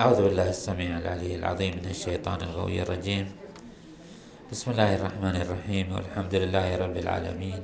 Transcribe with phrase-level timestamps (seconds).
[0.00, 3.30] أعوذ بالله السميع العلي العظيم من الشيطان الغوي الرجيم.
[4.50, 7.62] بسم الله الرحمن الرحيم والحمد لله رب العالمين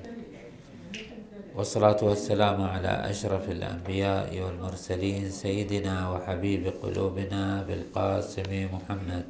[1.59, 9.27] والصلاة والسلام على أشرف الأنبياء والمرسلين سيدنا وحبيب قلوبنا بالقاسم محمد.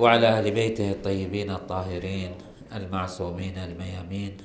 [0.00, 2.55] وعلى أهل بيته الطيبين الطاهرين.
[2.72, 4.36] المعصومين الميامين.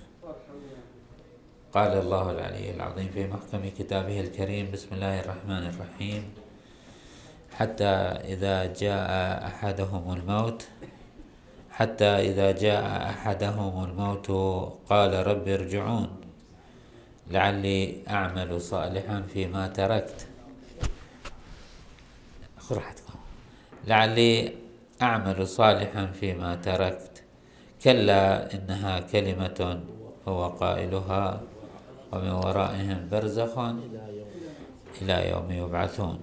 [1.73, 6.23] قال الله العلي العظيم في محكم كتابه الكريم بسم الله الرحمن الرحيم.
[7.51, 7.93] حتى
[8.33, 9.09] إذا جاء
[9.47, 10.67] أحدهم الموت
[11.71, 14.27] حتى إذا جاء أحدهم الموت
[14.89, 16.09] قال رب ارجعون.
[17.31, 20.27] لعلي أعمل صالحا فيما تركت.
[23.87, 24.53] لعلي
[25.01, 27.10] أعمل صالحا فيما تركت.
[27.83, 29.81] كلا إنها كلمة
[30.27, 31.41] هو قائلها
[32.11, 33.57] ومن ورائهم برزخ
[35.01, 36.19] إلى يوم يبعثون.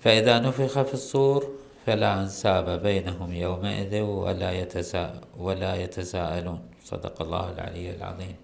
[0.00, 1.50] فإذا نفخ في الصور
[1.86, 6.60] فلا أنساب بينهم يومئذ ولا, يتساء ولا يتساءلون.
[6.84, 8.36] صدق الله العلي العظيم.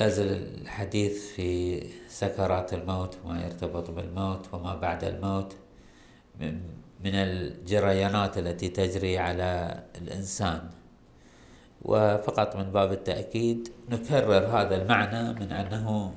[0.00, 0.28] لازل
[0.62, 5.56] الحديث في سكرات الموت وما يرتبط بالموت وما بعد الموت
[7.04, 10.60] من الجريانات التي تجري على الإنسان.
[11.82, 16.12] وفقط من باب التأكيد نكرر هذا المعنى من أنه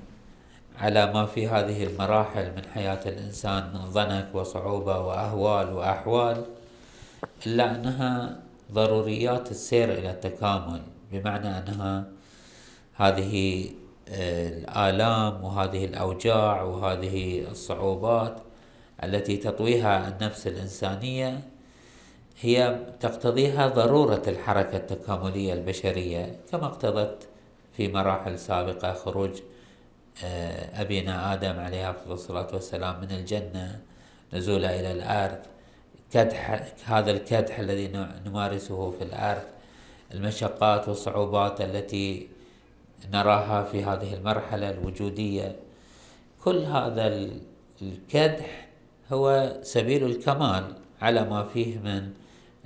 [0.80, 6.45] على ما في هذه المراحل من حياة الإنسان من ضنك وصعوبة وأهوال وأحوال
[7.47, 8.40] إلا أنها
[8.72, 10.81] ضروريات السير إلى التكامل
[11.12, 12.06] بمعنى أنها
[12.95, 13.66] هذه
[14.09, 18.38] آه، الآلام وهذه الأوجاع وهذه الصعوبات
[19.03, 21.39] التي تطويها النفس الإنسانية
[22.41, 27.27] هي تقتضيها ضرورة الحركة التكاملية البشرية كما اقتضت
[27.77, 29.31] في مراحل سابقة خروج
[30.23, 33.79] آه، أبينا آدم عليه الصلاة والسلام من الجنة
[34.34, 35.39] نزوله إلى الأرض
[36.12, 37.88] كدح هذا الكدح الذي
[38.25, 39.44] نمارسه في الأرض
[40.13, 42.28] المشقات والصعوبات التي
[43.13, 45.56] نراها في هذه المرحلة الوجودية
[46.44, 47.29] كل هذا
[47.81, 48.62] الكدح
[49.13, 52.13] هو سبيل الكمال على ما فيه من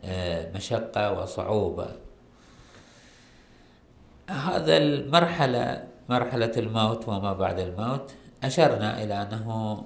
[0.06, 1.88] آه، مشقة وصعوبة.
[4.30, 8.12] هذا المرحلة مرحلة الموت وما بعد الموت
[8.44, 9.84] أشرنا إلى أنه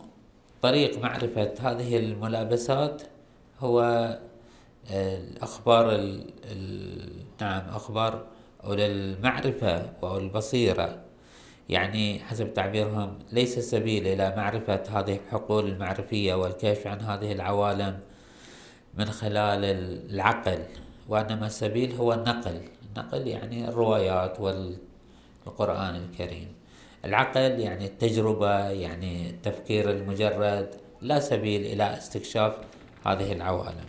[0.61, 3.01] طريق معرفة هذه الملابسات
[3.59, 3.81] هو
[4.91, 6.11] آه، الأخبار
[7.41, 8.25] نعم أخبار
[8.63, 11.10] أولى المعرفة أو البصيرة.
[11.69, 17.99] يعني حسب تعبيرهم ليس السبيل إلى معرفة هذه الحقول المعرفية والكشف عن هذه العوالم
[18.97, 19.65] من خلال
[20.13, 20.59] العقل
[21.09, 22.61] وإنما السبيل هو النقل.
[22.89, 26.47] النقل يعني الروايات والقرآن الكريم.
[27.05, 30.69] العقل يعني التجربة يعني التفكير المجرد
[31.01, 32.53] لا سبيل إلى استكشاف
[33.05, 33.85] هذه العوالم.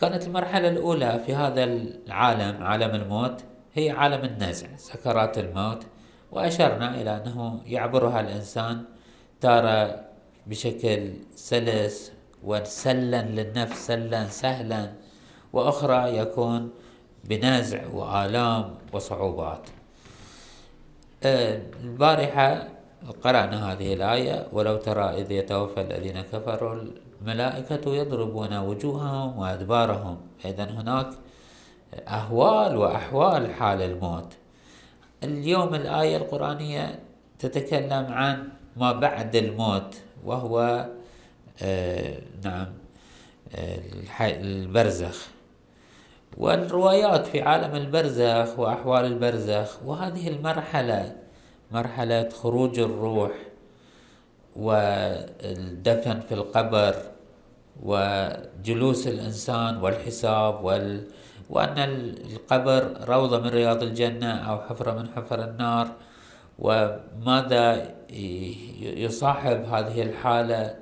[0.00, 3.40] كانت المرحلة الأولى في هذا العالم عالم الموت
[3.74, 5.86] هي عالم النزع سكرات الموت
[6.32, 8.84] وأشرنا إلى أنه يعبرها الإنسان
[9.40, 10.00] تارة
[10.46, 12.12] بشكل سلس
[12.44, 14.92] وسلا للنفس سلا سهلا
[15.52, 16.70] وأخرى يكون
[17.24, 19.64] بنزع وآلام وصعوبات.
[21.24, 22.68] البارحة
[23.24, 26.74] قرأنا هذه الآية ولو ترى إذ يتوفى الذين كفروا
[27.22, 30.16] الملائكة يضربون وجوههم وأدبارهم.
[30.44, 31.10] إذا هناك
[32.08, 34.32] أهوال وأحوال حال الموت.
[35.24, 36.98] اليوم الآية القرآنية
[37.38, 40.86] تتكلم عن ما بعد الموت وهو
[41.62, 42.66] آه نعم
[43.54, 43.78] آه
[44.20, 45.28] البرزخ.
[46.36, 51.16] والروايات في عالم البرزخ وأحوال البرزخ وهذه المرحلة
[51.72, 53.32] مرحلة خروج الروح
[54.56, 56.94] والدفن في القبر
[57.82, 61.04] وجلوس الإنسان والحساب وال
[61.50, 65.88] وأن القبر روضة من رياض الجنة أو حفرة من حفر النار
[66.58, 67.94] وماذا
[68.80, 70.74] يصاحب هذه الحالة؟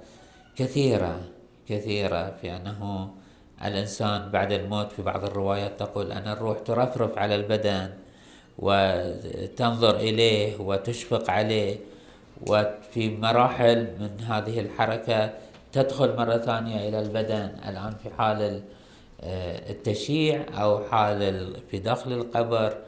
[0.56, 1.20] كثيرة
[1.68, 3.10] كثيرة في أنه
[3.64, 7.90] الإنسان بعد الموت في بعض الروايات تقول أن الروح ترفرف على البدن
[8.58, 11.76] وتنظر إليه وتشفق عليه
[12.46, 15.30] وفي مراحل من هذه الحركة
[15.72, 17.50] تدخل مرة ثانية إلى البدن.
[17.68, 18.62] الآن في حال
[19.22, 22.78] التشيع أو حال في داخل القبر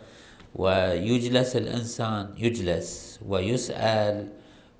[0.55, 4.29] ويجلس الإنسان يجلس ويسأل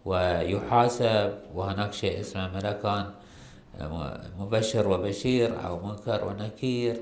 [0.05, 3.07] ويحاسب وهناك شيء اسمه ملكان
[3.81, 7.01] آه، مبشر وبشير أو منكر ونكير.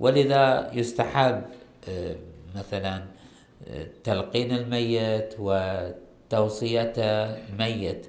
[0.00, 1.42] ولذا يستحب
[1.88, 2.16] آه،
[2.56, 3.04] مثلا
[3.68, 8.06] آه، تلقين الميت وتوصيته الميت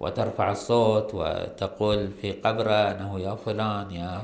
[0.00, 4.22] وترفع الصوت وتقول في قبره أنه يا فلان يا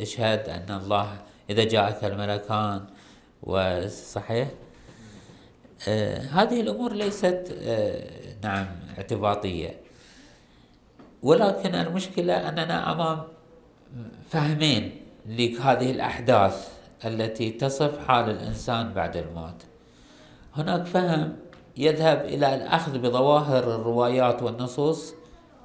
[0.00, 1.08] اشهد أن الله
[1.50, 2.84] إذا جاءك الملكان
[3.42, 4.48] وصحيح؟
[5.88, 8.04] آه هذه الأمور ليست آه
[8.42, 8.66] نعم
[8.98, 9.80] اعتباطية.
[11.22, 13.22] ولكن المشكلة أننا أمام
[14.30, 16.68] فهمين لهذه الأحداث
[17.04, 19.62] التي تصف حال الإنسان بعد الموت.
[20.56, 21.36] هناك فهم
[21.76, 25.14] يذهب إلى الأخذ بظواهر الروايات والنصوص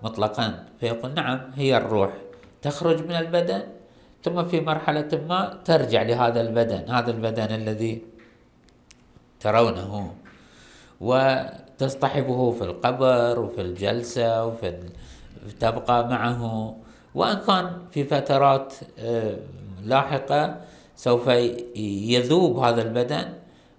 [0.04, 2.14] مطلقا فيقول نعم هي الروح
[2.62, 3.64] تخرج من البدن
[4.24, 8.02] ثم في مرحلة ما ترجع لهذا البدن هذا البدن الذي
[9.40, 10.14] ترونه
[11.02, 14.80] وتصطحبه في القبر وفي الجلسة وفي
[15.60, 16.75] تبقى معه.
[17.16, 19.36] وإن كان في فترات آه،
[19.84, 20.58] لاحقة
[20.96, 21.28] سوف
[22.08, 23.34] يذوب هذا البدن.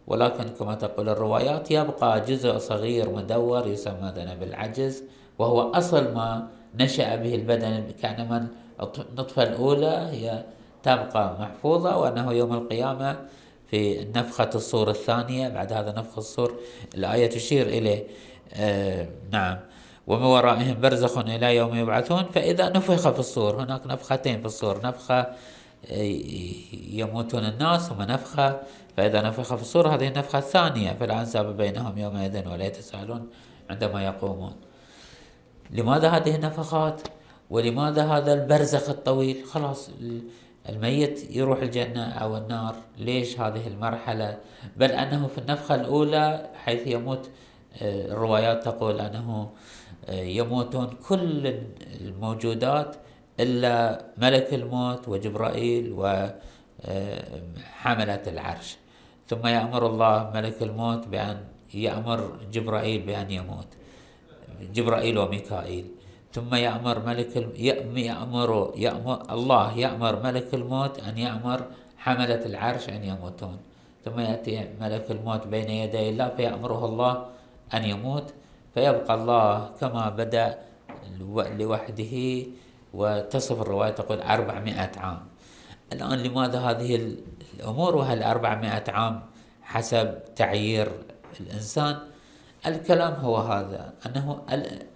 [0.07, 5.03] ولكن كما تقول الروايات يبقى جزء صغير مدور يسمى ذنب العجز
[5.39, 8.49] وهو أصل ما نشأ به البدن كأنما
[8.81, 10.45] النطفة الأولى هي
[10.83, 13.17] تبقى محفوظة وأنه يوم القيامة
[13.71, 16.55] في نفخة الصور الثانية بعد هذا نفخ الصور
[16.95, 18.07] الآية تشير إليه.
[18.55, 19.59] آه نعم.
[20.07, 25.21] ومن ورائهم برزخ إلى يوم يبعثون فإذا نفخ في الصور هناك نفختين في الصور نفخة
[25.91, 26.21] آه،
[26.73, 28.61] يموتون الناس ثم نفخة
[28.97, 33.31] فإذا نفخ في الصور هذه النفخة الثانية فلا أنساب بينهم يومئذ ولا يتساءلون
[33.71, 34.53] عندما يقومون.
[35.71, 37.01] لماذا هذه النفخات؟
[37.55, 39.91] ولماذا هذا البرزخ الطويل؟ خلاص
[40.69, 42.75] الميت يروح الجنة أو النار.
[42.99, 44.39] ليش هذه المرحلة؟
[44.77, 47.31] بل أنه في النفخة الأولى حيث يموت
[47.83, 49.51] آه، الروايات تقول أنه
[50.09, 51.55] آه، يموتون كل
[52.01, 52.97] الموجودات
[53.41, 56.35] إلا ملك الموت وجبرائيل وحملة
[58.15, 58.77] آه، العرش.
[59.29, 61.37] ثم يأمر الله ملك الموت بأن
[61.75, 63.69] يأمر جبرائيل بأن يموت.
[64.73, 66.04] جبرائيل وميكائيل.
[66.35, 67.33] ثم يأمر ملك
[67.95, 71.61] يأمر, يأمر الله يأمر ملك الموت أن يأمر
[71.99, 73.59] حملة العرش أن يموتون.
[74.05, 77.15] ثم يأتي ملك الموت بين يدي الله فيأمره الله
[77.75, 78.27] أن يموت.
[78.75, 80.59] فيبقى الله كما بدأ
[81.59, 82.15] لوحده.
[82.95, 85.23] وتصف الرواية تقول أربعمائة عام.
[85.93, 86.91] الآن لماذا هذه
[87.55, 89.23] الأمور؟ وهل أربعمائة عام
[89.63, 90.89] حسب تعيير
[91.41, 92.14] الإنسان؟
[92.67, 93.93] الكلام هو هذا.
[94.07, 94.43] أنه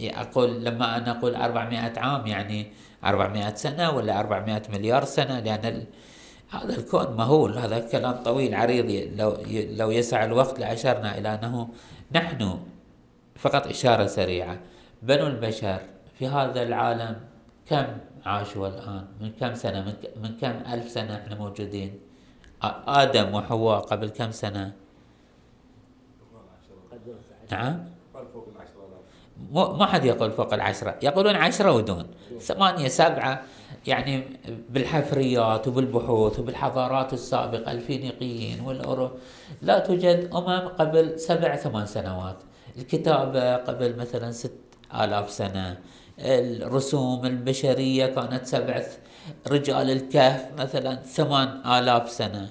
[0.01, 2.73] أقول لما أنا أقول 400 عام يعني
[3.05, 5.85] 400 سنة ولا 400 مليار سنة لأن
[6.51, 9.11] هذا الكون مهول هذا كلام طويل عريض.
[9.17, 11.69] لو لو يسع الوقت لأشرنا إلى أنه
[12.13, 12.59] نحن
[13.37, 14.59] فقط إشارة سريعة.
[15.03, 15.81] بنو البشر
[16.19, 17.17] في هذا العالم
[17.67, 17.87] كم
[18.27, 22.01] عاشوا الآن؟ من كم سنة؟ من, كم ألف سنة إحنا موجودين؟
[22.87, 24.73] آدم وحواء قبل كم سنة؟
[27.53, 27.85] نعم.
[29.53, 30.97] ما حد يقول فوق العشرة.
[31.03, 32.07] يقولون عشرة ودون.
[32.41, 33.43] ثمانية سبعة.
[33.87, 34.23] يعني
[34.71, 39.11] بالحفريات وبالبحوث وبالحضارات السابقة الفينيقيين والأورو.
[39.63, 42.37] لا توجد أمم قبل سبع ثمان سنوات.
[42.79, 44.59] الكتابة قبل مثلا ست
[44.95, 45.79] آلاف سنة.
[46.19, 48.83] الرسوم البشرية كانت سبع
[49.51, 52.51] رجال الكهف مثلا ثمان آلاف سنة.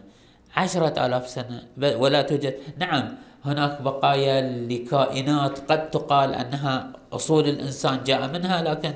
[0.55, 1.67] عشرة آلاف سنة.
[1.77, 2.55] ولا توجد.
[2.77, 3.15] نعم.
[3.47, 8.93] هناك بقايا لكائنات قد تقال أنها أصول الإنسان جاء منها لكن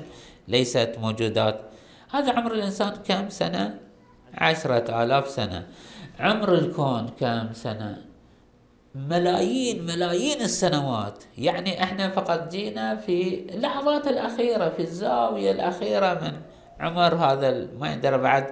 [0.48, 1.60] ليست موجودات.
[2.10, 3.78] هذا عمر الإنسان كم سنة؟
[4.34, 5.66] عشرة آلاف سنة.
[6.20, 7.96] عمر الكون كم سنة؟
[8.94, 11.24] ملايين ملايين السنوات.
[11.38, 16.32] يعني إحنا فقط جينا في اللحظات الأخيرة في الزاوية الأخيرة من
[16.80, 18.46] عمر هذا ما يندرى بعد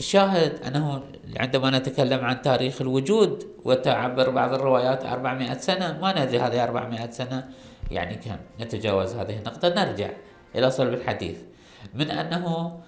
[0.00, 1.02] الشاهد أنه
[1.36, 7.48] عندما نتكلم عن تاريخ الوجود وتعبر بعض الروايات 400 سنة ما ندري هذه 400 سنة
[7.90, 9.68] يعني كم نتجاوز هذه النقطة.
[9.68, 10.10] نرجع
[10.54, 11.38] إلى صلب الحديث.
[11.94, 12.78] من أنه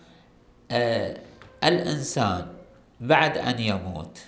[0.71, 1.17] آه
[1.65, 2.47] الإنسان
[3.01, 4.19] بعد أن يموت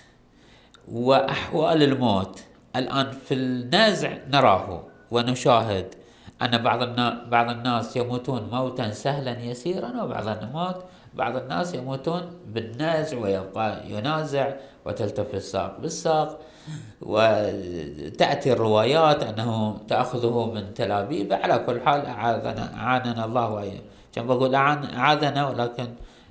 [0.91, 2.43] وأحوال الموت
[2.75, 5.95] الآن في النازع نراه ونشاهد
[6.41, 6.79] أن بعض
[7.29, 10.85] بعض الناس يموتون موتا سهلا يسيرا وبعض الموت
[11.15, 14.53] بعض الناس يموتون بالنازع ويبقى ينازع
[14.85, 16.39] وتلتف الساق بالساق
[17.01, 23.81] وتأتي الروايات أنه تأخذه من تلابيب على كل حال أعاذنا أعاننا الله
[24.13, 25.87] كان بقول أعاذنا ولكن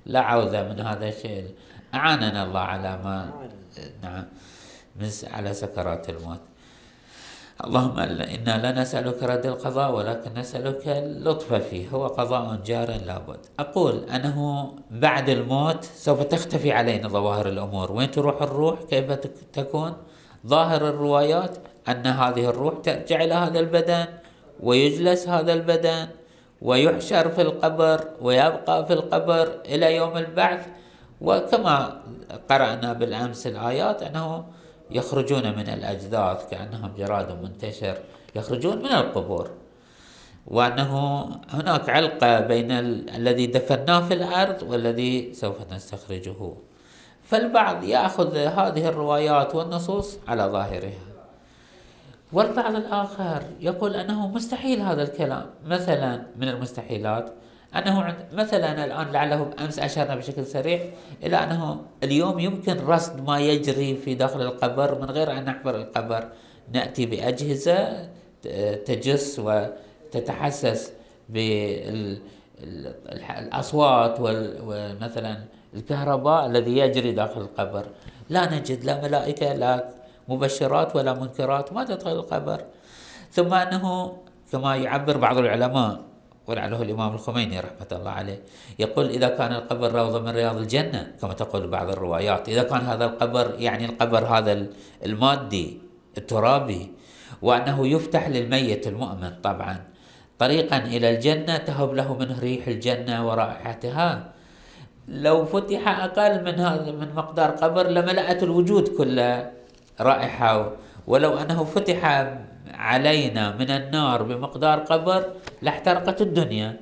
[0.07, 1.51] لا عوذة من هذا الشيء.
[1.95, 3.33] أعاننا الله على ما
[4.03, 4.25] نعم
[5.33, 6.41] على سكرات الموت.
[7.55, 14.05] اللهم إنا لا نسألك رد القضاء ولكن نسألك اللطف فيه هو قضاء جار لابد أقول
[14.11, 17.93] أنه بعد الموت سوف تختفي علينا ظواهر الأمور.
[17.93, 19.13] وين تروح الروح؟ كيف
[19.53, 19.93] تكون؟
[20.47, 21.59] ظاهر الروايات
[21.89, 24.05] أن هذه الروح ترجع إلى هذا البدن
[24.61, 26.07] ويجلس هذا البدن
[26.63, 30.67] ويحشر في القبر ويبقى في القبر إلى يوم البعث.
[31.21, 32.01] وكما
[32.51, 34.45] قرأنا بالأمس الآيات أنه
[34.91, 37.99] يخرجون من الأجداث كأنهم جراد منتشر
[38.35, 39.51] يخرجون من القبور.
[40.47, 42.71] وأنه هناك علقة بين
[43.17, 46.53] الذي دفناه في الأرض والذي سوف نستخرجه.
[47.25, 51.05] فالبعض يأخذ هذه الروايات والنصوص على ظاهرها.
[52.33, 55.47] والبعض الآخر يقول أنه مستحيل هذا الكلام.
[55.67, 57.33] مثلا من المستحيلات
[57.77, 60.81] أنه مثلا الآن لعله أمس أشرنا بشكل سريع
[61.23, 66.29] إلى أنه اليوم يمكن رصد ما يجري في داخل القبر من غير أن نحفر القبر.
[66.73, 68.09] نأتي بأجهزة
[68.87, 70.93] تجس وتتحسس
[72.59, 75.37] بالأصوات ومثلا
[75.75, 77.85] الكهرباء الذي يجري داخل القبر.
[78.31, 79.89] لا نجد لا ملائكة لا
[80.29, 82.61] مبشرات ولا منكرات ما تدخل القبر.
[83.31, 84.17] ثم أنه
[84.53, 86.01] كما يعبر بعض العلماء
[86.47, 88.41] ولعله الإمام الخميني رحمة الله عليه.
[88.79, 92.49] يقول إذا كان القبر روضة من رياض الجنة كما تقول بعض الروايات.
[92.49, 94.67] إذا كان هذا القبر يعني القبر هذا
[95.05, 95.81] المادي
[96.19, 96.93] الترابي
[97.43, 99.77] وأنه يفتح للميت المؤمن طبعا.
[100.39, 104.35] طريقا إلى الجنة تهب له منه ريح الجنة ورائحتها.
[105.09, 109.51] لو فتح أقل من هذا من مقدار قبر لملأت الوجود كله
[110.01, 110.73] رائحة
[111.07, 112.01] ولو أنه فتح
[112.71, 115.25] علينا من النار بمقدار قبر
[115.63, 116.77] لاحترقت الدنيا.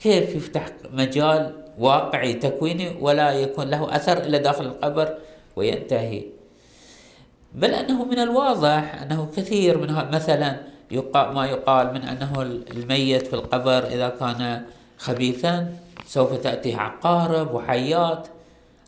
[0.00, 5.14] كيف يفتح مجال واقعي تكويني ولا يكون له أثر إلا داخل القبر
[5.56, 6.24] وينتهي؟
[7.54, 10.56] بل أنه من الواضح أنه كثير من مثلا
[10.90, 14.62] يقال ما يقال من أنه الميت في القبر إذا كان
[14.98, 15.72] خبيثا
[16.06, 18.28] سوف تأتي عقارب وحيات.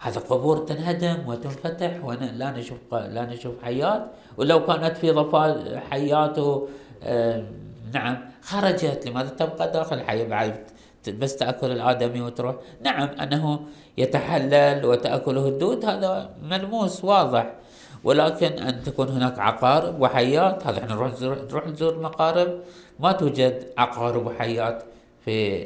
[0.01, 4.07] هذا قبور تنهدم وتنفتح ولا نشوف لا نشوف حيات.
[4.39, 6.37] ولو كانت في ضفاء حيات
[7.93, 9.07] نعم خرجت.
[9.07, 10.57] لماذا تبقى داخل الحي بعد
[11.09, 13.61] بس تأكل الآدمي وتروح؟ نعم أنه
[13.99, 17.53] يتحلل وتأكله الدود هذا ملموس واضح.
[18.05, 22.61] ولكن أن تكون هناك عقارب وحيات هذا إحنا نروح نروح نزور المقارب
[23.01, 24.83] ما توجد عقارب وحيات
[25.25, 25.65] في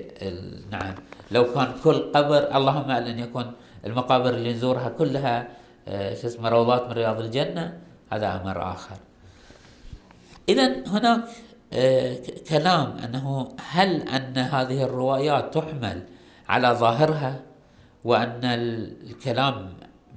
[0.71, 0.95] نعم.
[1.31, 3.53] لو كان كل قبر اللهم أن يكون
[3.87, 5.49] المقابر اللي نزورها كلها
[5.89, 7.79] آه، شو اسمه روضات من رياض الجنة.
[8.11, 8.97] هذا أمر آخر.
[10.49, 11.25] إذا هناك
[11.73, 12.17] آه،
[12.49, 16.03] كلام أنه هل أن هذه الروايات تحمل
[16.49, 17.41] على ظاهرها
[18.05, 19.73] وأن الكلام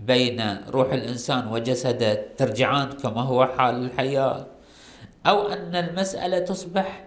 [0.05, 4.45] بين روح الإنسان وجسده ترجعان كما هو حال الحياة
[5.25, 7.05] أو أن المسألة تصبح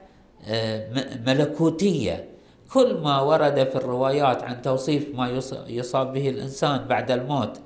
[0.48, 0.88] آه،
[1.26, 2.28] ملكوتية.
[2.72, 7.60] كل ما ورد في الروايات عن توصيف ما يصاب به الإنسان بعد الموت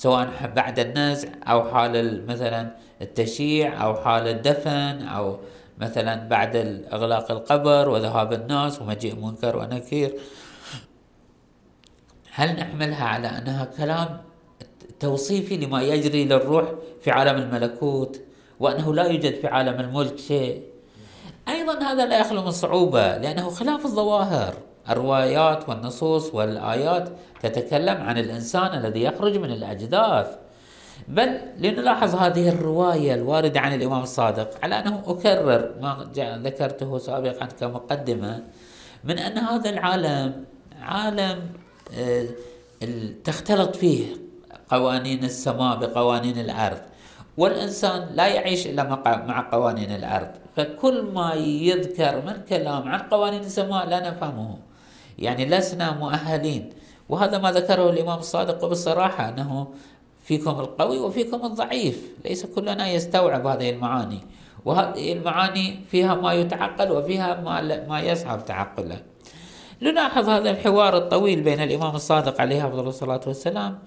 [0.00, 5.38] سواء بعد النزع أو حال مثلا التشييع أو حال الدفن أو
[5.78, 6.56] مثلا بعد
[6.92, 10.12] إغلاق القبر وذهاب الناس ومجيء منكر ونكير.
[12.32, 14.20] هل نحملها على أنها كلام
[15.00, 16.64] توصيفي لما يجري للروح
[17.02, 18.20] في عالم الملكوت
[18.60, 20.62] وأنه لا يوجد في عالم الملك شيء؟
[21.48, 24.54] أيضا هذا لا يخلو من صعوبة لأنه خلاف الظواهر.
[24.90, 27.08] الروايات والنصوص والآيات
[27.42, 30.26] تتكلم عن الإنسان الذي يخرج من الأجداث.
[31.08, 38.42] بل لنلاحظ هذه الرواية الواردة عن الإمام الصادق على أنه أكرر ما ذكرته سابقا كمقدمة
[39.04, 40.44] من أن هذا العالم
[40.82, 41.38] عالم
[41.98, 42.26] آه،
[43.24, 44.06] تختلط فيه
[44.70, 46.80] قوانين السماء بقوانين الأرض
[47.36, 48.82] والإنسان لا يعيش إلا
[49.26, 50.28] مع قوانين الأرض.
[50.56, 54.58] فكل ما يذكر من كلام عن قوانين السماء لا نفهمه.
[55.20, 56.70] يعني لسنا مؤهلين.
[57.08, 59.68] وهذا ما ذكره الإمام الصادق بالصراحة أنه
[60.24, 62.02] فيكم القوي وفيكم الضعيف.
[62.24, 64.20] ليس كلنا يستوعب هذه المعاني.
[64.64, 69.02] وهذه المعاني فيها ما يتعقل وفيها ما, ما يصعب تعقله.
[69.82, 73.78] نلاحظ هذا الحوار الطويل بين الإمام الصادق عليه أفضل الصلاة والسلام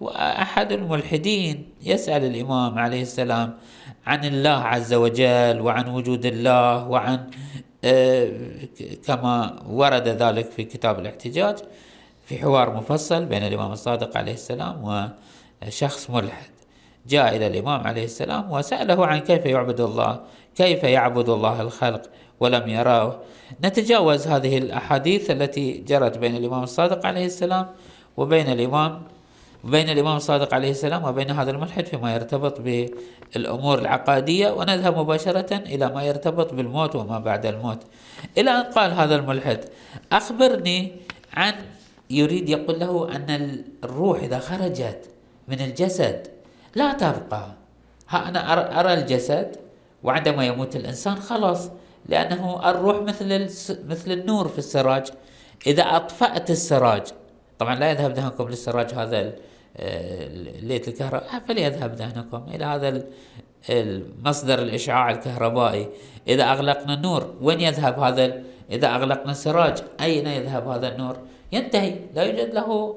[0.00, 3.54] وأحد الملحدين يسأل الإمام عليه السلام
[4.06, 7.30] عن الله عز وجل وعن وجود الله وعن
[9.06, 11.56] كما ورد ذلك في كتاب الاحتجاج
[12.26, 15.08] في حوار مفصل بين الإمام الصادق عليه السلام
[15.62, 16.50] وشخص ملحد.
[17.06, 20.20] جاء إلى الإمام عليه السلام وسأله عن كيف يعبد الله
[20.56, 22.02] كيف يعبد الله الخلق
[22.40, 23.18] ولم يراه.
[23.64, 27.66] نتجاوز هذه الأحاديث التي جرت بين الإمام الصادق عليه السلام
[28.16, 29.02] وبين الإمام
[29.66, 35.88] بين الإمام الصادق عليه السلام وبين هذا الملحد فيما يرتبط بالأمور العقادية ونذهب مباشرة إلى
[35.88, 37.82] ما يرتبط بالموت وما بعد الموت.
[38.38, 39.64] إلى أن قال هذا الملحد
[40.12, 40.92] أخبرني
[41.34, 41.54] عن
[42.10, 45.10] يريد يقول له أن الروح إذا خرجت
[45.48, 46.26] من الجسد
[46.74, 47.46] لا تبقى.
[48.08, 49.56] ها أنا أرى الجسد
[50.02, 51.70] وعندما يموت الإنسان خلاص
[52.08, 53.42] لأنه الروح مثل
[53.88, 55.06] مثل النور في السراج.
[55.66, 57.02] إذا أطفأت السراج
[57.58, 59.32] طبعا لا يذهب ذهنكم للسراج هذا
[60.62, 62.42] ليت الكهرباء فليذهب ذهنكم.
[62.54, 63.02] إلى هذا
[63.70, 65.88] المصدر الإشعاع الكهربائي.
[66.28, 71.16] إذا أغلقنا النور وين يذهب هذا إذا أغلقنا السراج أين يذهب هذا النور؟
[71.52, 71.94] ينتهي.
[72.14, 72.96] لا يوجد له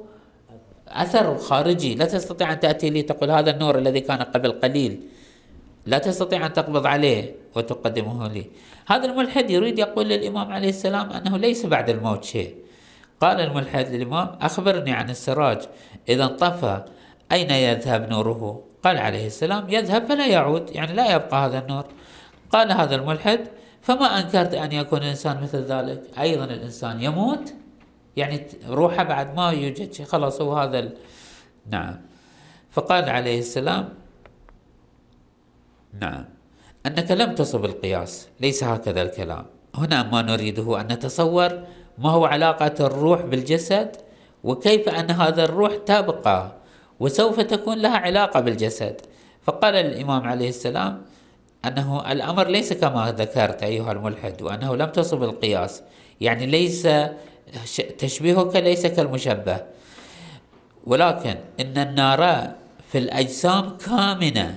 [0.88, 1.96] أثر خارجي.
[1.96, 5.02] لا تستطيع أن تأتي لي تقول هذا النور الذي كان قبل قليل.
[5.86, 8.46] لا تستطيع أن تقبض عليه وتقدمه لي.
[8.88, 12.56] هذا الملحد يريد يقول للإمام عليه السلام أنه ليس بعد الموت شيء.
[13.22, 15.62] قال الملحد للإمام أخبرني عن السراج.
[16.10, 16.84] إذا انطفى
[17.32, 21.86] أين يذهب نوره؟ قال عليه السلام يذهب فلا يعود يعني لا يبقى هذا النور.
[22.52, 23.48] قال هذا الملحد
[23.82, 27.54] فما أنكرت أن يكون الإنسان مثل ذلك؟ أيضا الإنسان يموت
[28.18, 30.94] يعني روحه بعد ما يوجد شيء خلاص هو هذا ال...
[31.70, 31.96] نعم.
[32.72, 33.90] فقال عليه السلام
[36.02, 36.26] نعم.
[36.86, 39.46] أنك لم تصب القياس ليس هكذا الكلام.
[39.76, 41.64] هنا ما نريده أن نتصور
[41.98, 44.09] ما هو علاقة الروح بالجسد
[44.44, 46.52] وكيف أن هذا الروح تبقى
[47.00, 49.02] وسوف تكون لها علاقة بالجسد؟
[49.44, 51.02] فقال الإمام عليه السلام
[51.66, 55.84] أنه الأمر ليس كما ذكرت أيها الملحد وأنه لم تصب القياس
[56.22, 56.88] يعني ليس
[57.98, 59.58] تشبيهك ليس كالمشبه.
[60.86, 62.52] ولكن إن النار
[62.92, 64.56] في الأجسام كامنة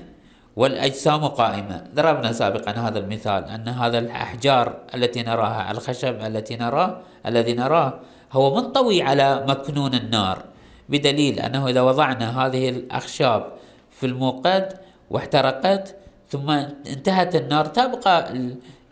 [0.57, 1.85] والأجسام قائمة.
[1.95, 8.01] ضربنا سابقا هذا المثال أن هذا الأحجار التي نراها الخشب التي نراه الذي نراه
[8.33, 10.45] هو منطوي على مكنون النار
[10.89, 13.53] بدليل أنه إذا وضعنا هذه الأخشاب
[13.91, 14.79] في الموقد
[15.11, 15.97] واحترقت
[16.29, 18.33] ثم انتهت النار تبقى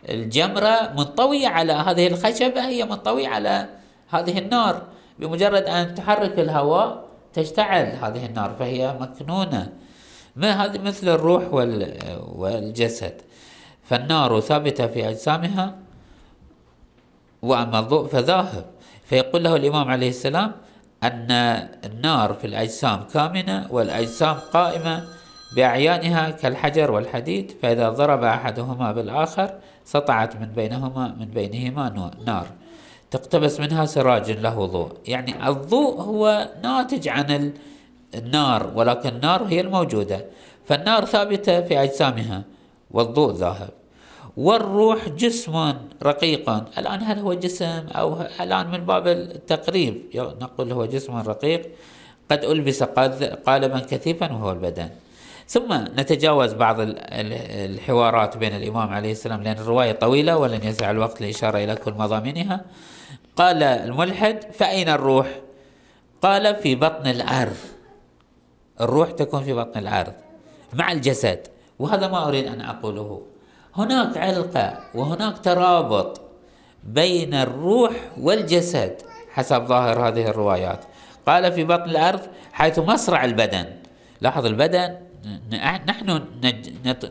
[0.09, 3.69] الجمرة منطوية على هذه الخشبة هي منطوية على
[4.09, 4.81] هذه النار.
[5.19, 9.73] بمجرد أن تحرك الهواء تشتعل هذه النار فهي مكنونة.
[10.35, 11.53] ما هذه؟ مثل الروح
[12.35, 13.21] والجسد.
[13.83, 15.75] فالنار ثابتة في أجسامها
[17.41, 18.65] وأما الضوء فذاهب.
[19.11, 20.51] فيقول له الإمام عليه السلام
[21.03, 21.31] أن
[21.85, 25.03] النار في الأجسام كامنة والأجسام قائمة
[25.55, 29.53] بأعيانها كالحجر والحديد فإذا ضرب أحدهما بالآخر
[29.85, 32.47] سطعت من بينهما من بينهما نار.
[33.11, 34.91] تقتبس منها سراج له ضوء.
[35.05, 37.53] يعني الضوء هو ناتج عن
[38.15, 40.25] النار ولكن النار هي الموجودة.
[40.65, 42.43] فالنار ثابتة في أجسامها
[42.91, 43.80] والضوء ذاهب.
[44.37, 51.15] والروح جسم رقيق الآن هل هو جسم أو الآن من باب التقريب؟ نقول هو جسم
[51.17, 51.69] رقيق.
[52.31, 52.83] قد ألبس
[53.47, 54.89] قالبا كثيفا وهو البدن.
[55.47, 61.57] ثم نتجاوز بعض الحوارات بين الإمام عليه السلام لأن الرواية طويلة ولن يسع الوقت للإشارة
[61.57, 62.61] إلى كل مضامينها.
[63.35, 65.27] قال الملحد فأين الروح؟
[66.21, 67.57] قال في بطن الأرض.
[68.81, 70.13] الروح تكون في بطن الأرض
[70.73, 71.39] مع الجسد.
[71.79, 73.21] وهذا ما أريد أن أقوله.
[73.75, 76.21] هناك علقة وهناك ترابط
[76.83, 79.01] بين الروح والجسد
[79.33, 80.79] حسب ظاهر هذه الروايات.
[81.27, 82.21] قال في بطن الأرض
[82.53, 83.65] حيث مصرع البدن.
[84.21, 84.95] لاحظ البدن
[85.87, 86.23] نحن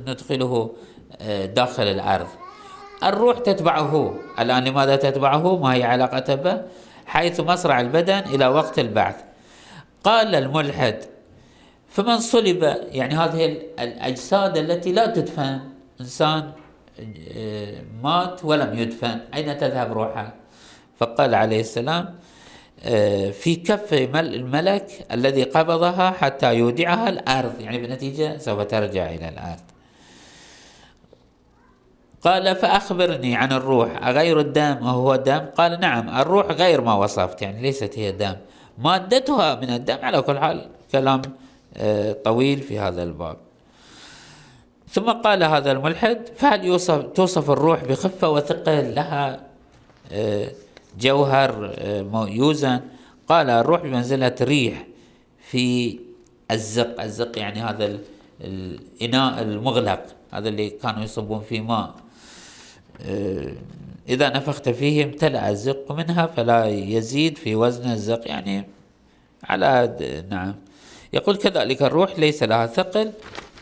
[0.07, 0.70] ندخله
[1.20, 2.27] آه، داخل الأرض.
[3.05, 4.14] الروح تتبعه.
[4.38, 6.62] الآن لماذا تتبعه؟ ما هي علاقته به؟
[7.07, 9.16] حيث مصرع البدن إلى وقت البعث.
[10.05, 10.96] قال الملحد
[11.88, 13.44] فمن صلب يعني هذه
[13.79, 15.61] الأجساد التي لا تدفن
[16.00, 16.52] إنسان
[17.36, 19.20] آه، مات ولم يدفن.
[19.34, 20.34] أين تذهب روحه
[20.98, 22.14] فقال عليه السلام
[22.84, 27.60] آه، في كف الملك الذي قبضها حتى يودعها الأرض.
[27.60, 29.60] يعني بالنتيجة سوف ترجع إلى الأرض.
[32.22, 34.06] قال فأخبرني عن الروح.
[34.06, 37.42] أغير الدم؟ وهو دم؟ قال نعم الروح غير ما وصفت.
[37.42, 38.36] يعني ليست هي دم.
[38.78, 41.22] مادتها من الدم على كل حال كلام
[41.76, 43.36] آه، طويل في هذا الباب.
[44.90, 49.40] ثم قال هذا الملحد فهل يوصف توصف الروح بخفة وثقل لها
[50.12, 50.50] آه،
[51.00, 52.81] جوهر آه، يوزن
[53.29, 54.87] قال الروح بمنزلة ريح
[55.50, 55.98] في
[56.50, 57.03] الزق.
[57.03, 57.98] الزق يعني هذا
[58.40, 61.94] الإناء المغلق هذا اللي كانوا يصبون فيه ماء.
[64.09, 68.64] إذا نفخت فيه امتلأ الزق منها فلا يزيد في وزن الزق يعني
[69.44, 69.96] على
[70.31, 70.55] نعم.
[71.12, 73.12] يقول كذلك الروح ليس لها ثقل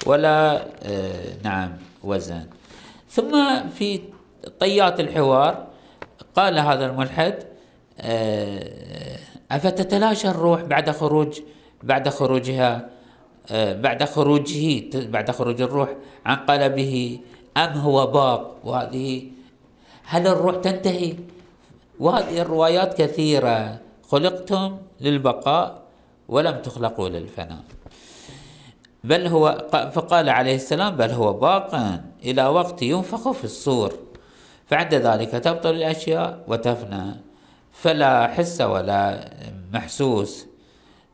[0.06, 1.72] ولا آه، نعم
[2.04, 2.46] وزن.
[3.10, 3.32] ثم
[3.68, 4.00] في
[4.60, 5.66] طيات الحوار
[6.36, 7.34] قال هذا الملحد
[8.00, 9.18] آه،
[9.50, 11.40] أفتتلاشى الروح بعد خروج
[11.82, 12.88] بعد خروجها
[13.50, 15.88] آه، بعد خروجه بعد خروج الروح
[16.26, 17.20] عن قلبه
[17.56, 19.22] أم هو باق؟ وهذه
[20.04, 21.14] هل الروح تنتهي؟
[22.00, 23.78] وهذه الروايات كثيرة.
[24.10, 25.82] خلقتم للبقاء
[26.28, 27.64] ولم تخلقوا للفناء.
[29.04, 33.92] بل هو فقال عليه السلام بل هو باق إلى وقت ينفخ في الصور.
[34.66, 37.14] فعند ذلك تبطل الأشياء وتفنى
[37.72, 39.30] فلا حس ولا
[39.72, 40.46] محسوس.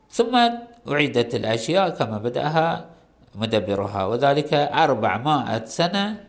[0.09, 0.49] ثم
[0.91, 2.85] أعيدت الأشياء كما بدأها
[3.35, 6.25] مدبرها وذلك أربعمائة سنة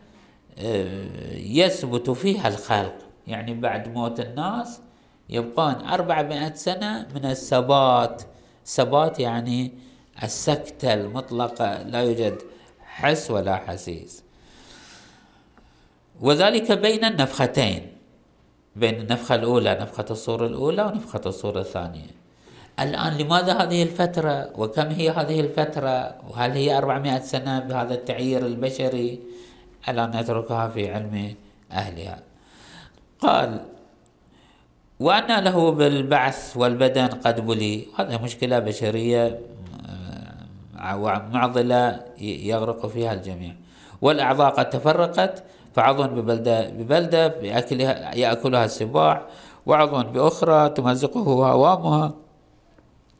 [0.59, 2.95] آه، يثبت فيها الخلق.
[3.27, 4.79] يعني بعد موت الناس
[5.29, 8.23] يبقون أربعمائة سنة من الثبات.
[8.65, 9.86] ثبات يعني
[10.23, 12.41] السكتة المطلقة لا يوجد
[12.81, 14.23] حس ولا حسيس.
[16.21, 17.97] وذلك بين النفختين
[18.75, 22.17] بين النفخة الأولى نفخة الصورة الأولى ونفخة الصورة الثانية.
[22.79, 29.19] الآن لماذا هذه الفترة؟ وكم هي هذه الفترة؟ وهل هي 400 سنة بهذا التعيير البشري؟
[29.89, 31.35] الآن نتركها في علم
[31.71, 32.19] أهلها.
[33.19, 33.65] قال
[34.99, 37.87] وأن له بالبعث والبدن قد بلي.
[37.99, 39.39] هذا مشكلة بشرية
[41.33, 43.55] معضلة يغرق فيها الجميع.
[44.01, 49.21] والأعضاء قد تفرقت فعضو ببلدة ببلدة بأكلها يأكلها السباع
[49.65, 52.13] وعضو بأخرى تمزقه هوامها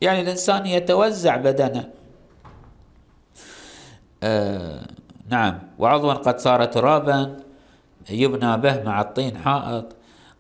[0.02, 1.90] يعني الإنسان يتوزع بدنه.
[4.24, 4.82] آه
[5.30, 5.60] نعم.
[5.80, 7.38] وعضوا قد صار ترابا
[8.10, 9.86] يبنى به مع الطين حائط.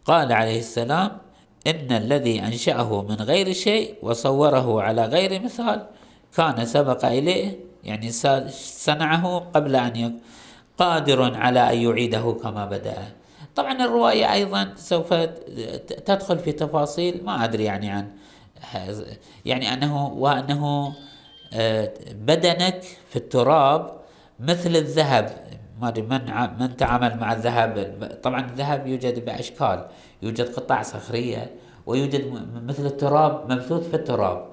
[0.06, 1.12] قال عليه السلام
[1.68, 5.86] إن الذي أنشأه من غير شيء وصوره على غير مثال
[6.38, 8.12] كان سبق إليه يعني
[8.52, 10.19] صنعه قبل أن
[10.78, 12.97] قادر على أن يعيده كما بدأ.
[13.56, 15.13] طبعا الرواية أيضا سوف
[16.06, 18.08] تدخل في تفاصيل ما أدري يعني عن
[19.45, 20.93] يعني أنه وأنه
[21.54, 23.91] آه، بدنك في التراب
[24.39, 25.47] مثل الذهب.
[25.82, 26.21] ما أدري من
[26.60, 28.19] من تعامل مع الذهب.
[28.23, 29.86] طبعا الذهب يوجد بأشكال.
[30.21, 34.47] يوجد قطع صخرية ويوجد مثل التراب مبثوث في التراب.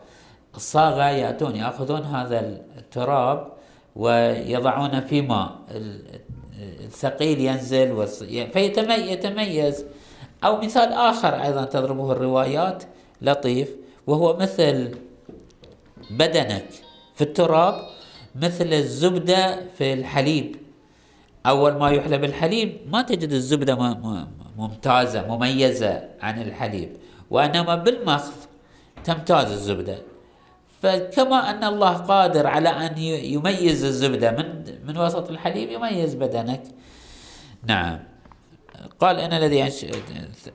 [0.56, 2.40] الصاغه يأتون يأخذون هذا
[2.78, 3.52] التراب
[3.96, 5.58] ويضعونه في ماء.
[6.84, 8.06] الثقيل ينزل
[8.52, 9.84] فيتميز
[10.44, 12.84] أو مثال آخر أيضا تضربه الروايات
[13.22, 13.70] لطيف
[14.06, 14.98] وهو مثل
[16.10, 16.66] بدنك
[17.14, 17.74] في التراب
[18.36, 20.56] مثل الزبدة في الحليب.
[21.46, 23.74] أول ما يحلب الحليب ما تجد الزبدة
[24.56, 26.96] ممتازة مميزة عن الحليب
[27.30, 28.32] وإنما بالمخض
[29.04, 29.98] تمتاز الزبدة.
[30.84, 36.62] فكما أن الله قادر على أن يميز الزبدة من من وسط الحليب يميز بدنك.
[37.66, 37.98] نعم.
[39.00, 39.70] قال أنا الذي.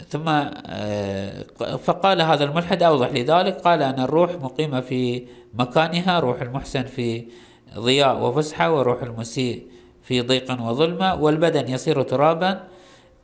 [0.09, 1.43] ثم آه،
[1.83, 3.61] فقال هذا الملحد أوضح لذلك.
[3.61, 7.27] قال أن الروح مقيمة في مكانها روح المحسن في
[7.77, 9.67] ضياء وفسحة وروح المسيء
[10.03, 12.63] في ضيق وظلمة والبدن يصير ترابا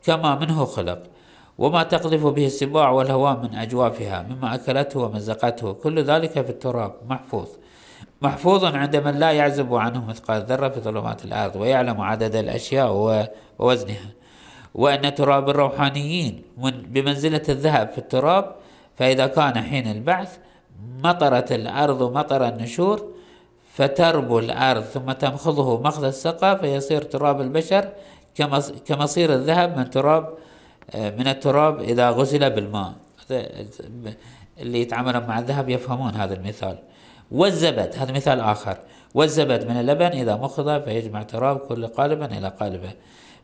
[0.03, 1.14] كما منه خلق.
[1.57, 6.93] وما تقذف به السباع والهواء من أجوافها مما أكلته ومزقته كل ذلك في التراب.
[7.09, 7.47] محفوظ.
[8.21, 12.91] محفوظ عند من لا يعزب عنه مثقال ذرة في ظلمات الأرض ويعلم عدد الأشياء
[13.59, 14.09] ووزنها.
[14.75, 18.55] وأن تراب الروحانيين من بمنزلة الذهب في التراب
[18.95, 20.37] فإذا كان حين البعث
[21.03, 23.11] مطرت الأرض مطر النشور
[23.73, 27.89] فتربو الأرض ثم تمخضه مخذ السقى فيصير تراب البشر
[28.87, 30.29] كمصير الذهب من تراب
[30.93, 32.93] من التراب إذا غسل بالماء.
[34.59, 36.77] اللي يتعاملون مع الذهب يفهمون هذا المثال.
[37.31, 38.77] والزبد هذا مثال آخر.
[39.13, 42.91] والزبد من اللبن إذا مخض فيجمع تراب كل قالب إلى قالبه.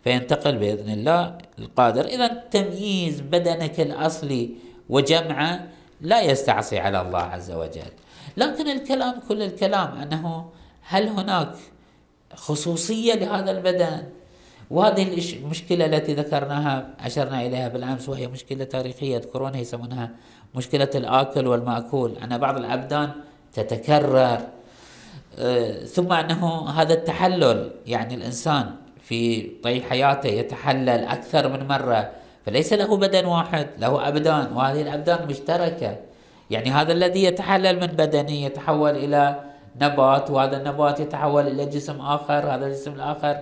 [0.04, 2.06] فينتقل بإذن الله القادر.
[2.06, 4.50] إذا تمييز بدنك الأصلي
[4.90, 5.68] وجمعه
[6.02, 7.92] لا يستعصي على الله عز وجل.
[8.38, 10.50] لكن الكلام كل الكلام أنه
[10.82, 11.56] هل هناك
[12.36, 14.04] خصوصية لهذا البدن؟
[14.72, 15.04] وهذه
[15.44, 19.16] المشكلة التي ذكرناها أشرنا إليها بالأمس وهي مشكلة تاريخية.
[19.16, 20.10] يذكرونها يسمونها
[20.56, 22.18] مشكلة الآكل والمأكول.
[22.24, 23.12] أن بعض الأبدان
[23.54, 24.40] تتكرر.
[25.40, 28.72] آه، ثم أنه هذا التحلل يعني الإنسان
[29.04, 32.12] في طي حياته يتحلل أكثر من مرة.
[32.46, 35.98] فليس له بدن واحد له أبدان وهذه الأبدان مشتركة.
[36.50, 39.40] يعني هذا الذي يتحلل من بدنه يتحول إلى
[39.82, 43.38] نبات وهذا النبات يتحول إلى جسم آخر هذا الجسم الآخر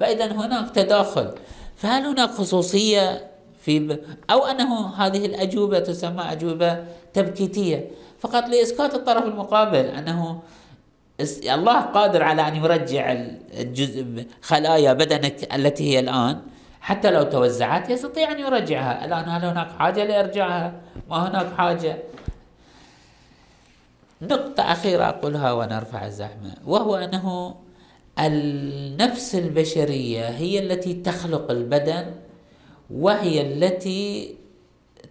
[0.00, 1.30] فإذا هناك تداخل.
[1.76, 3.30] فهل هناك خصوصية
[3.62, 3.98] في.
[4.30, 6.84] أو أنه هذه الأجوبة تسمى أجوبة
[7.14, 7.90] تبكيتية.
[8.20, 10.40] فقط لإسقاط الطرف المقابل أنه
[11.44, 13.12] الله قادر على أن يرجع
[13.60, 16.40] الجزء خلايا بدنك التي هي الآن.
[16.80, 19.04] حتى لو توزعت يستطيع أن يرجعها.
[19.04, 20.72] الآن هل هناك حاجة لإرجاعها؟
[21.10, 21.96] ما هناك حاجة؟
[24.22, 27.54] نقطة أخيرة أقولها ونرفع الزحمة وهو أنه
[28.20, 32.14] النفس البشرية هي التي تخلق البدن
[32.90, 34.34] وهي التي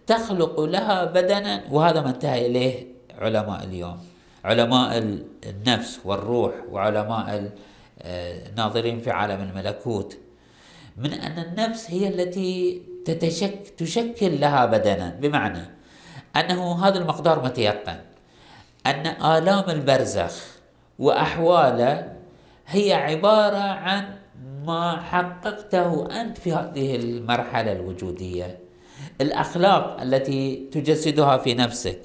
[0.06, 2.86] تخلق لها بدنا وهذا ما انتهى إليه
[3.18, 3.98] علماء اليوم.
[4.44, 7.52] علماء النفس والروح وعلماء
[8.04, 10.18] الناظرين في عالم الملكوت.
[10.96, 15.18] من أن النفس هي التي تتشك تشكل لها بدنا.
[15.20, 15.64] بمعنى
[16.36, 18.00] أنه هذا المقدار متيقن.
[18.86, 20.44] أن آلام البرزخ
[20.98, 22.17] وأحواله
[22.70, 24.04] هي عبارة عن
[24.66, 28.58] ما حققته أنت في هذه المرحلة الوجودية.
[29.20, 32.00] الأخلاق التي تجسدها في نفسك.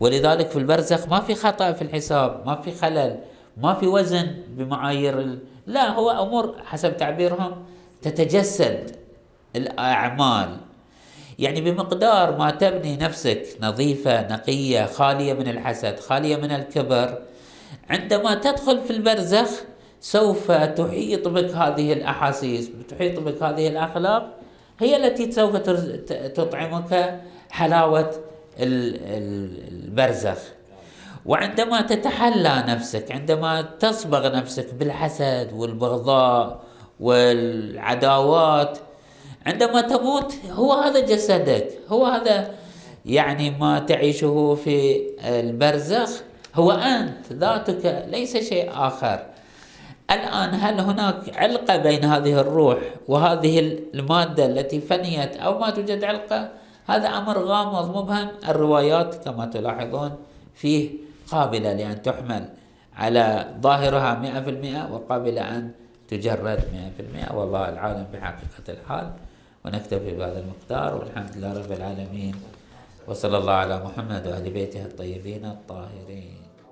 [0.00, 3.18] ولذلك في البرزخ ما في خطأ في الحساب ما في خلل
[3.56, 5.38] ما في وزن بمعايير ال...
[5.66, 7.64] لا هو أمور حسب تعبيرهم
[8.02, 8.96] تتجسد
[9.56, 10.56] الأعمال.
[11.38, 17.18] يعني بمقدار ما تبني نفسك نظيفة نقية خالية من الحسد خالية من الكبر
[17.90, 19.71] عندما تدخل في البرزخ
[20.02, 24.34] سوف تحيط بك هذه الأحاسيس تحيط بك هذه الأخلاق
[24.80, 25.56] هي التي سوف
[26.36, 28.10] تطعمك حلاوة
[28.58, 30.38] البرزخ.
[31.26, 36.60] وعندما تتحلى نفسك عندما تصبغ نفسك بالحسد والبغضاء
[37.00, 38.78] والعداوات
[39.46, 42.54] عندما تموت هو هذا جسدك هو هذا
[43.06, 46.22] يعني ما تعيشه في البرزخ
[46.54, 49.31] هو أنت ذاتك ليس شيء آخر.
[50.14, 56.48] الآن هل هناك علقة بين هذه الروح وهذه المادة التي فنيت أو ما توجد علقة؟
[56.86, 60.12] هذا أمر غامض مبهم الروايات كما تلاحظون
[60.54, 60.90] فيه
[61.30, 62.48] قابلة لأن تحمل
[62.96, 65.70] على ظاهرها مئة في المئة وقابلة أن
[66.08, 67.32] تجرد مئة في المئة.
[67.34, 69.10] والله العالم بحقيقة الحال.
[69.64, 72.34] ونكتفي بهذا المقدار والحمد لله رب العالمين.
[73.08, 76.41] وصلى الله على محمد وآل بيته الطيبين الطاهرين.